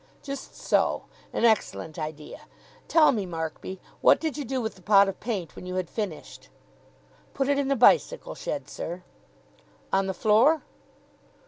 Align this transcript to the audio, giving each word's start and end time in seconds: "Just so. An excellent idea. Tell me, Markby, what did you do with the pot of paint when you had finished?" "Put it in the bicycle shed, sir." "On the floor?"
"Just 0.23 0.55
so. 0.55 1.03
An 1.31 1.45
excellent 1.45 1.99
idea. 1.99 2.41
Tell 2.87 3.11
me, 3.11 3.27
Markby, 3.27 3.79
what 4.01 4.19
did 4.19 4.35
you 4.35 4.43
do 4.43 4.59
with 4.59 4.73
the 4.73 4.81
pot 4.81 5.07
of 5.07 5.19
paint 5.19 5.55
when 5.55 5.67
you 5.67 5.75
had 5.75 5.91
finished?" 5.91 6.49
"Put 7.35 7.47
it 7.47 7.59
in 7.59 7.67
the 7.67 7.75
bicycle 7.75 8.33
shed, 8.33 8.67
sir." 8.67 9.03
"On 9.93 10.07
the 10.07 10.15
floor?" 10.15 10.63